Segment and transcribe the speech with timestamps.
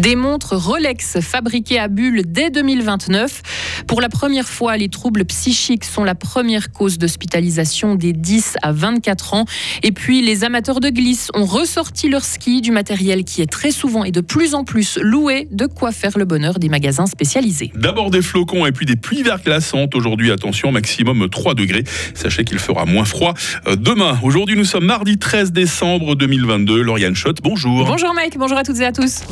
[0.00, 3.42] Des montres Rolex fabriquées à Bulle dès 2029.
[3.86, 8.72] Pour la première fois, les troubles psychiques sont la première cause d'hospitalisation des 10 à
[8.72, 9.44] 24 ans.
[9.82, 13.70] Et puis, les amateurs de glisse ont ressorti leur ski, du matériel qui est très
[13.70, 17.72] souvent et de plus en plus loué, de quoi faire le bonheur des magasins spécialisés.
[17.74, 19.94] D'abord des flocons et puis des pluies verglaçantes.
[19.94, 21.84] Aujourd'hui, attention, maximum 3 degrés.
[22.14, 23.34] Sachez qu'il fera moins froid
[23.66, 24.18] euh, demain.
[24.22, 26.82] Aujourd'hui, nous sommes mardi 13 décembre 2022.
[26.82, 27.84] Lauriane Schott, bonjour.
[27.84, 29.22] Bonjour Mike, bonjour à toutes et à tous.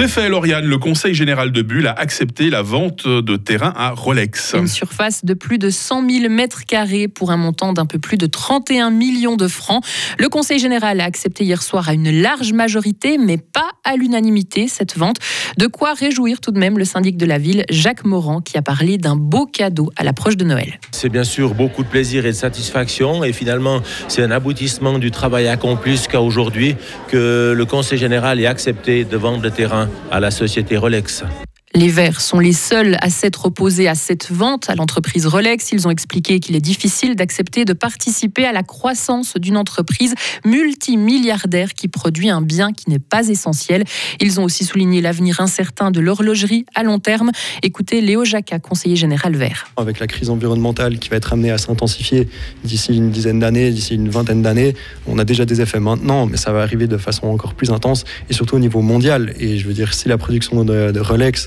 [0.00, 0.64] C'est fait, Lauriane.
[0.64, 4.54] Le Conseil général de Bulle a accepté la vente de terrain à Rolex.
[4.56, 8.16] Une surface de plus de 100 000 mètres carrés pour un montant d'un peu plus
[8.16, 9.84] de 31 millions de francs.
[10.18, 14.68] Le Conseil général a accepté hier soir à une large majorité, mais pas à l'unanimité,
[14.68, 15.18] cette vente.
[15.58, 18.62] De quoi réjouir tout de même le syndic de la ville, Jacques Morand, qui a
[18.62, 20.80] parlé d'un beau cadeau à l'approche de Noël.
[20.92, 23.22] C'est bien sûr beaucoup de plaisir et de satisfaction.
[23.22, 26.76] Et finalement, c'est un aboutissement du travail accompli jusqu'à aujourd'hui
[27.08, 31.24] que le Conseil général ait accepté de vendre le terrain à la société Rolex.
[31.72, 35.70] Les Verts sont les seuls à s'être opposés à cette vente à l'entreprise Rolex.
[35.70, 41.74] Ils ont expliqué qu'il est difficile d'accepter de participer à la croissance d'une entreprise multimilliardaire
[41.74, 43.84] qui produit un bien qui n'est pas essentiel.
[44.20, 47.30] Ils ont aussi souligné l'avenir incertain de l'horlogerie à long terme.
[47.62, 49.68] Écoutez Léo Jacquat, conseiller général Vert.
[49.76, 52.28] Avec la crise environnementale qui va être amenée à s'intensifier
[52.64, 54.74] d'ici une dizaine d'années, d'ici une vingtaine d'années,
[55.06, 58.04] on a déjà des effets maintenant, mais ça va arriver de façon encore plus intense
[58.28, 59.34] et surtout au niveau mondial.
[59.38, 61.46] Et je veux dire, si la production de, de Rolex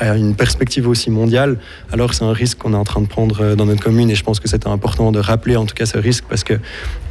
[0.00, 1.58] une perspective aussi mondiale,
[1.92, 4.14] alors c'est un risque qu'on est en train de prendre euh, dans notre commune et
[4.14, 6.54] je pense que c'est important de rappeler en tout cas ce risque parce que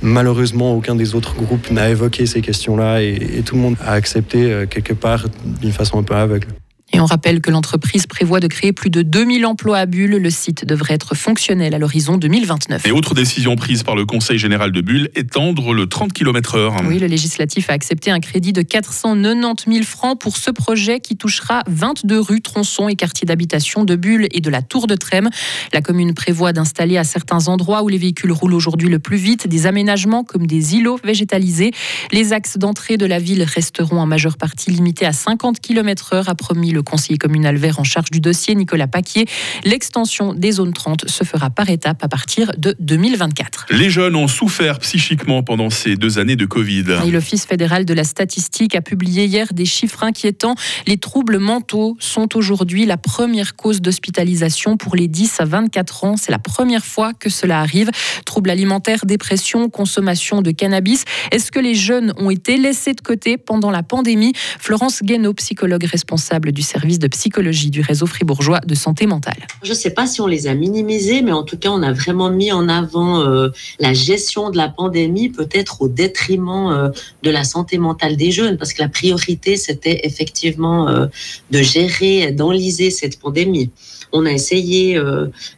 [0.01, 3.93] malheureusement aucun des autres groupes n'a évoqué ces questions-là et, et tout le monde a
[3.93, 5.25] accepté euh, quelque part
[5.61, 6.47] d'une façon un peu aveugle.
[6.95, 10.11] Et on rappelle que l'entreprise prévoit de créer plus de 2000 emplois à Bulle.
[10.11, 12.87] Le site devrait être fonctionnel à l'horizon 2029.
[12.87, 16.87] Et autre décision prise par le Conseil général de Bulle, étendre le 30 km/h.
[16.87, 21.17] Oui, le législatif a accepté un crédit de 490 000 francs pour ce projet qui
[21.17, 25.29] touchera 22 rues, tronçons et quartiers d'habitation de Bulle et de la Tour de Trême.
[25.73, 29.49] La commune prévoit d'installer à certains endroits où les véhicules roulent aujourd'hui le plus vite
[29.49, 31.71] des aménagements comme des îlots végétalisés.
[32.13, 36.35] Les axes d'entrée de la ville resteront en majeure partie limités à 50 km/h, a
[36.35, 39.25] promis le conseiller communal vert en charge du dossier, Nicolas Paquier.
[39.63, 43.65] L'extension des zones 30 se fera par étapes à partir de 2024.
[43.71, 46.85] Les jeunes ont souffert psychiquement pendant ces deux années de Covid.
[47.11, 50.55] L'Office fédéral de la statistique a publié hier des chiffres inquiétants.
[50.87, 56.17] Les troubles mentaux sont aujourd'hui la première cause d'hospitalisation pour les 10 à 24 ans.
[56.17, 57.89] C'est la première fois que cela arrive.
[58.25, 61.05] Troubles alimentaires, dépression, consommation de cannabis.
[61.31, 64.33] Est-ce que les jeunes ont été laissés de côté pendant la pandémie?
[64.59, 69.47] Florence Guénaud, psychologue responsable du service de psychologie du réseau fribourgeois de santé mentale.
[69.63, 71.93] Je ne sais pas si on les a minimisés, mais en tout cas, on a
[71.93, 73.49] vraiment mis en avant euh,
[73.79, 76.89] la gestion de la pandémie, peut-être au détriment euh,
[77.23, 81.07] de la santé mentale des jeunes, parce que la priorité, c'était effectivement euh,
[81.51, 83.71] de gérer, d'enliser cette pandémie.
[84.11, 84.97] On a essayé,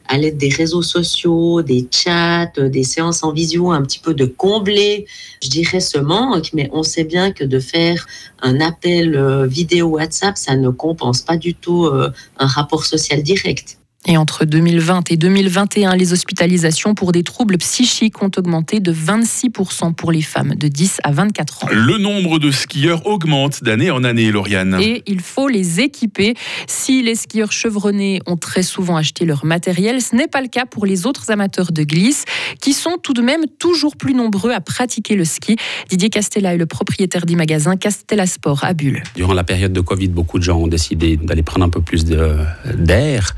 [0.07, 4.25] à l'aide des réseaux sociaux, des chats, des séances en visio, un petit peu de
[4.25, 5.05] combler,
[5.43, 8.05] je dirais, ce manque, mais on sait bien que de faire
[8.41, 13.23] un appel vidéo WhatsApp, ça ne compense pense pas du tout euh, un rapport social
[13.23, 13.77] direct.
[14.09, 19.93] Et entre 2020 et 2021, les hospitalisations pour des troubles psychiques ont augmenté de 26%
[19.93, 21.67] pour les femmes de 10 à 24 ans.
[21.73, 24.77] Le nombre de skieurs augmente d'année en année, Lauriane.
[24.79, 26.35] Et il faut les équiper.
[26.67, 30.65] Si les skieurs chevronnés ont très souvent acheté leur matériel, ce n'est pas le cas
[30.65, 32.23] pour les autres amateurs de glisse,
[32.61, 35.57] qui sont tout de même toujours plus nombreux à pratiquer le ski.
[35.89, 39.03] Didier Castella est le propriétaire du magasin Castella Sport à Bulle.
[39.15, 42.05] Durant la période de Covid, beaucoup de gens ont décidé d'aller prendre un peu plus
[42.05, 43.35] d'air.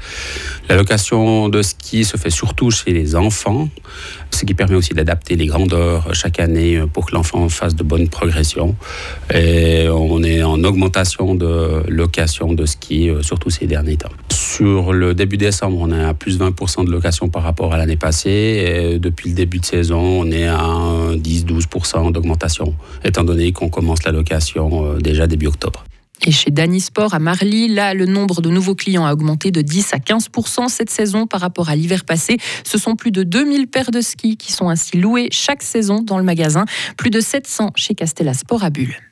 [0.69, 3.69] La location de ski se fait surtout chez les enfants,
[4.30, 8.07] ce qui permet aussi d'adapter les grandeurs chaque année pour que l'enfant fasse de bonnes
[8.07, 8.75] progressions.
[9.34, 14.12] Et on est en augmentation de location de ski, euh, surtout ces derniers temps.
[14.30, 17.77] Sur le début décembre, on est à plus de 20% de location par rapport à
[17.77, 18.94] l'année passée.
[18.94, 20.60] Et depuis le début de saison, on est à
[21.16, 25.83] 10-12% d'augmentation, étant donné qu'on commence la location euh, déjà début octobre.
[26.25, 29.94] Et chez Danisport à Marly, là, le nombre de nouveaux clients a augmenté de 10
[29.94, 32.38] à 15% cette saison par rapport à l'hiver passé.
[32.63, 36.18] Ce sont plus de 2000 paires de skis qui sont ainsi louées chaque saison dans
[36.18, 36.66] le magasin,
[36.98, 39.08] plus de 700 chez Castella Sport à Bulle.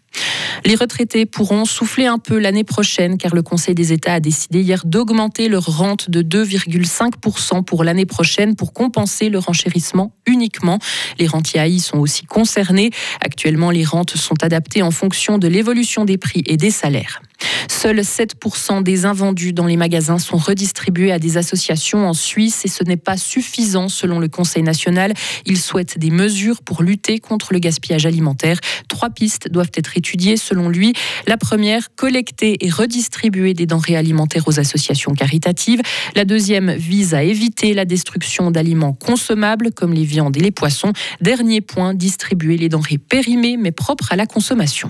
[0.66, 4.62] Les retraités pourront souffler un peu l'année prochaine car le Conseil des États a décidé
[4.62, 10.80] hier d'augmenter leur rente de 2,5% pour l'année prochaine pour compenser le renchérissement uniquement.
[11.20, 12.92] Les rentiers AI sont aussi concernés.
[13.22, 17.22] Actuellement, les rentes sont adaptées en fonction de l'évolution des prix et des salaires.
[17.70, 22.68] Seuls 7% des invendus dans les magasins sont redistribués à des associations en Suisse et
[22.68, 25.14] ce n'est pas suffisant selon le Conseil national.
[25.46, 28.58] Il souhaite des mesures pour lutter contre le gaspillage alimentaire.
[28.88, 30.94] Trois pistes doivent être étudiées selon lui.
[31.28, 35.82] La première, collecter et redistribuer des denrées alimentaires aux associations caritatives.
[36.16, 40.94] La deuxième vise à éviter la destruction d'aliments consommables comme les viandes et les poissons.
[41.22, 44.90] Dernier point, distribuer les denrées périmées mais propres à la consommation.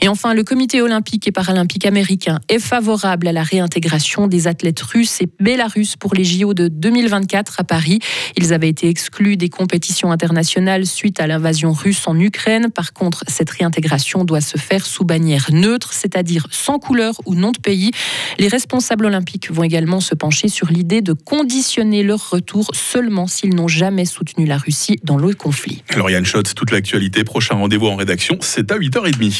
[0.00, 4.80] Et enfin, le comité olympique et paralympique américain est favorable à la réintégration des athlètes
[4.80, 7.98] russes et bélarusses pour les JO de 2024 à Paris.
[8.36, 12.70] Ils avaient été exclus des compétitions internationales suite à l'invasion russe en Ukraine.
[12.70, 17.52] Par contre, cette réintégration doit se faire sous bannière neutre, c'est-à-dire sans couleur ou nom
[17.52, 17.90] de pays.
[18.38, 23.54] Les responsables olympiques vont également se pencher sur l'idée de conditionner leur retour seulement s'ils
[23.54, 25.82] n'ont jamais soutenu la Russie dans le conflit.
[25.90, 29.39] Alors Yann Schott, toute l'actualité, prochain rendez-vous en rédaction, c'est à 8h30.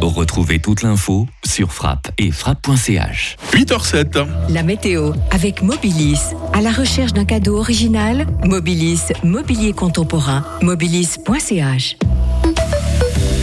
[0.00, 3.36] Retrouvez toute l'info sur frappe et frappe.ch.
[3.52, 4.26] 8h07.
[4.48, 6.20] La météo avec Mobilis.
[6.52, 11.96] À la recherche d'un cadeau original, Mobilis, mobilier contemporain, mobilis.ch.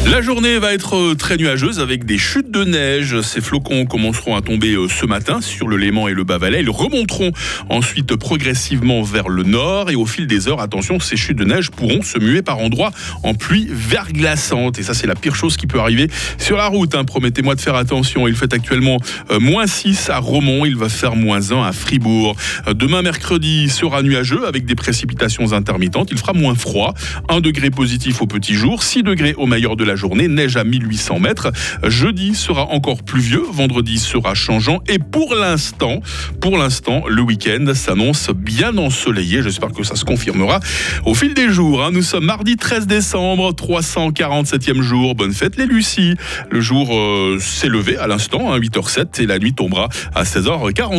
[0.09, 3.21] La journée va être euh, très nuageuse avec des chutes de neige.
[3.21, 6.61] Ces flocons commenceront à tomber euh, ce matin sur le Léman et le Bas-Valais.
[6.61, 7.31] Ils remonteront
[7.69, 11.69] ensuite progressivement vers le nord et au fil des heures, attention, ces chutes de neige
[11.69, 12.91] pourront se muer par endroits
[13.23, 14.79] en pluie verglaçante.
[14.79, 16.09] Et ça, c'est la pire chose qui peut arriver
[16.39, 16.95] sur la route.
[16.95, 17.05] Hein.
[17.05, 18.27] Promettez-moi de faire attention.
[18.27, 18.97] Il fait actuellement
[19.29, 20.65] euh, moins 6 à Romont.
[20.65, 22.35] Il va faire moins 1 à Fribourg.
[22.73, 26.09] demain, mercredi, sera nuageux avec des précipitations intermittentes.
[26.11, 26.95] Il fera moins froid.
[27.29, 30.63] 1 degré positif au petit jour, 6 degrés au meilleur de la journée, neige à
[30.63, 31.51] 1800 mètres.
[31.83, 36.01] Jeudi sera encore pluvieux, vendredi sera changeant et pour l'instant,
[36.39, 39.43] pour l'instant, le week-end s'annonce bien ensoleillé.
[39.43, 40.59] J'espère que ça se confirmera
[41.05, 41.83] au fil des jours.
[41.83, 41.91] Hein.
[41.91, 45.15] Nous sommes mardi 13 décembre, 347e jour.
[45.15, 46.15] Bonne fête les Lucie.
[46.49, 50.23] Le jour euh, s'est levé à l'instant, à hein, 8h07 et la nuit tombera à
[50.23, 50.89] 16h40.